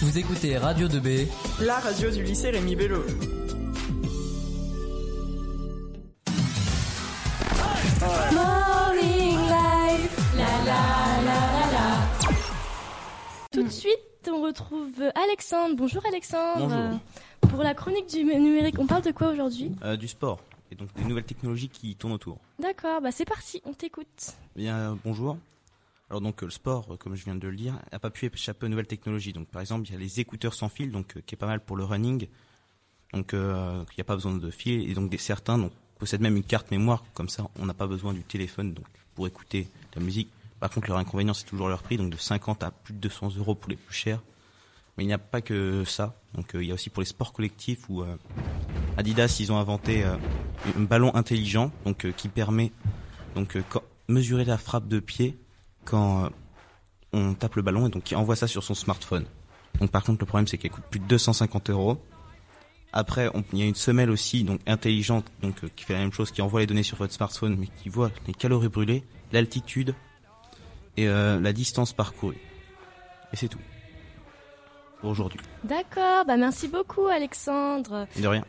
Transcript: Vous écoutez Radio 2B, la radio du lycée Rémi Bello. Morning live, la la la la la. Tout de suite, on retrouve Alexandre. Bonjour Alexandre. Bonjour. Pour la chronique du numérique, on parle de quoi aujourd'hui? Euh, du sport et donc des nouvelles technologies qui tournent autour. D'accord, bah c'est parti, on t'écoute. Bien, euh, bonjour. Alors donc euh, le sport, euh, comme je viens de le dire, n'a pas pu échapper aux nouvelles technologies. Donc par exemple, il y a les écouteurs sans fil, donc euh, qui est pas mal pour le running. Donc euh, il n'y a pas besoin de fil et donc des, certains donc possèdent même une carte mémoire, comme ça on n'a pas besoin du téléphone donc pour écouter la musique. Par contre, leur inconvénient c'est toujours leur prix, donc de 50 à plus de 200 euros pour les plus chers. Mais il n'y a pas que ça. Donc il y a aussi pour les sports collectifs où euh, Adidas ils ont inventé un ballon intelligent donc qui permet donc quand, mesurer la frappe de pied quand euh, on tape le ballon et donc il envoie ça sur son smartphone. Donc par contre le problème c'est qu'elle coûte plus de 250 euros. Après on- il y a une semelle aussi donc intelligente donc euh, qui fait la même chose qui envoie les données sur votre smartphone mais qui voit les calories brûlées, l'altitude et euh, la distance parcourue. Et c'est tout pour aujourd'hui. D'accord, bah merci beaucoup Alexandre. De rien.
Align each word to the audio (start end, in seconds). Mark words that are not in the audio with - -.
Vous 0.00 0.18
écoutez 0.18 0.58
Radio 0.58 0.88
2B, 0.88 1.26
la 1.60 1.78
radio 1.78 2.10
du 2.10 2.22
lycée 2.22 2.50
Rémi 2.50 2.76
Bello. 2.76 3.02
Morning 8.32 9.38
live, 9.48 10.10
la 10.36 10.64
la 10.64 11.22
la 11.24 11.40
la 11.52 11.72
la. 11.72 12.28
Tout 13.50 13.62
de 13.62 13.68
suite, 13.68 13.96
on 14.30 14.42
retrouve 14.42 15.02
Alexandre. 15.14 15.76
Bonjour 15.76 16.04
Alexandre. 16.06 16.68
Bonjour. 16.68 17.50
Pour 17.50 17.62
la 17.62 17.74
chronique 17.74 18.08
du 18.08 18.22
numérique, 18.24 18.78
on 18.78 18.86
parle 18.86 19.02
de 19.02 19.12
quoi 19.12 19.28
aujourd'hui? 19.28 19.72
Euh, 19.82 19.96
du 19.96 20.08
sport 20.08 20.40
et 20.70 20.74
donc 20.74 20.88
des 20.94 21.04
nouvelles 21.04 21.24
technologies 21.24 21.68
qui 21.68 21.94
tournent 21.96 22.12
autour. 22.12 22.38
D'accord, 22.58 23.00
bah 23.00 23.12
c'est 23.12 23.24
parti, 23.24 23.62
on 23.64 23.72
t'écoute. 23.72 24.34
Bien, 24.56 24.76
euh, 24.76 24.94
bonjour. 25.04 25.38
Alors 26.08 26.20
donc 26.20 26.42
euh, 26.42 26.46
le 26.46 26.52
sport, 26.52 26.92
euh, 26.92 26.96
comme 26.96 27.16
je 27.16 27.24
viens 27.24 27.34
de 27.34 27.48
le 27.48 27.56
dire, 27.56 27.78
n'a 27.90 27.98
pas 27.98 28.10
pu 28.10 28.26
échapper 28.26 28.66
aux 28.66 28.68
nouvelles 28.68 28.86
technologies. 28.86 29.32
Donc 29.32 29.48
par 29.48 29.60
exemple, 29.60 29.88
il 29.88 29.92
y 29.92 29.96
a 29.96 29.98
les 29.98 30.20
écouteurs 30.20 30.54
sans 30.54 30.68
fil, 30.68 30.92
donc 30.92 31.16
euh, 31.16 31.22
qui 31.26 31.34
est 31.34 31.38
pas 31.38 31.46
mal 31.46 31.60
pour 31.60 31.76
le 31.76 31.84
running. 31.84 32.28
Donc 33.12 33.34
euh, 33.34 33.84
il 33.90 33.94
n'y 33.96 34.02
a 34.02 34.04
pas 34.04 34.14
besoin 34.14 34.34
de 34.34 34.50
fil 34.50 34.88
et 34.88 34.94
donc 34.94 35.10
des, 35.10 35.18
certains 35.18 35.58
donc 35.58 35.72
possèdent 35.98 36.20
même 36.20 36.36
une 36.36 36.44
carte 36.44 36.70
mémoire, 36.70 37.04
comme 37.14 37.28
ça 37.28 37.48
on 37.58 37.66
n'a 37.66 37.74
pas 37.74 37.86
besoin 37.86 38.12
du 38.12 38.22
téléphone 38.22 38.74
donc 38.74 38.86
pour 39.14 39.26
écouter 39.26 39.68
la 39.94 40.02
musique. 40.02 40.28
Par 40.60 40.70
contre, 40.70 40.88
leur 40.88 40.98
inconvénient 40.98 41.34
c'est 41.34 41.44
toujours 41.44 41.68
leur 41.68 41.82
prix, 41.82 41.96
donc 41.96 42.10
de 42.10 42.16
50 42.16 42.62
à 42.62 42.70
plus 42.70 42.94
de 42.94 42.98
200 42.98 43.36
euros 43.38 43.54
pour 43.54 43.70
les 43.70 43.76
plus 43.76 43.94
chers. 43.94 44.22
Mais 44.96 45.04
il 45.04 45.08
n'y 45.08 45.12
a 45.12 45.18
pas 45.18 45.42
que 45.42 45.84
ça. 45.84 46.14
Donc 46.34 46.52
il 46.54 46.64
y 46.64 46.70
a 46.70 46.74
aussi 46.74 46.88
pour 46.88 47.02
les 47.02 47.06
sports 47.06 47.32
collectifs 47.32 47.88
où 47.88 48.02
euh, 48.02 48.16
Adidas 48.96 49.36
ils 49.40 49.52
ont 49.52 49.58
inventé 49.58 50.04
un 50.04 50.18
ballon 50.80 51.14
intelligent 51.14 51.70
donc 51.84 52.10
qui 52.12 52.28
permet 52.28 52.72
donc 53.34 53.58
quand, 53.68 53.82
mesurer 54.08 54.44
la 54.44 54.56
frappe 54.56 54.88
de 54.88 55.00
pied 55.00 55.36
quand 55.86 56.24
euh, 56.24 56.28
on 57.12 57.34
tape 57.34 57.54
le 57.56 57.62
ballon 57.62 57.86
et 57.86 57.90
donc 57.90 58.10
il 58.10 58.16
envoie 58.16 58.36
ça 58.36 58.46
sur 58.46 58.62
son 58.62 58.74
smartphone. 58.74 59.24
Donc 59.80 59.90
par 59.90 60.02
contre 60.04 60.20
le 60.20 60.26
problème 60.26 60.46
c'est 60.46 60.58
qu'elle 60.58 60.70
coûte 60.72 60.84
plus 60.90 61.00
de 61.00 61.06
250 61.06 61.70
euros. 61.70 61.98
Après 62.92 63.30
on- 63.34 63.44
il 63.52 63.58
y 63.58 63.62
a 63.62 63.66
une 63.66 63.74
semelle 63.74 64.10
aussi 64.10 64.44
donc 64.44 64.60
intelligente 64.66 65.26
donc 65.42 65.62
euh, 65.64 65.68
qui 65.74 65.84
fait 65.84 65.92
la 65.94 66.00
même 66.00 66.12
chose 66.12 66.30
qui 66.30 66.42
envoie 66.42 66.60
les 66.60 66.66
données 66.66 66.82
sur 66.82 66.96
votre 66.98 67.12
smartphone 67.14 67.56
mais 67.58 67.66
qui 67.82 67.88
voit 67.88 68.10
les 68.26 68.32
calories 68.34 68.68
brûlées, 68.68 69.04
l'altitude 69.32 69.94
et 70.96 71.08
euh, 71.08 71.38
la 71.40 71.52
distance 71.52 71.92
parcourue. 71.92 72.38
Et 73.32 73.36
c'est 73.36 73.48
tout 73.48 73.58
pour 75.00 75.10
aujourd'hui. 75.10 75.40
D'accord, 75.64 76.24
bah 76.26 76.36
merci 76.38 76.68
beaucoup 76.68 77.06
Alexandre. 77.06 78.06
De 78.18 78.26
rien. 78.26 78.44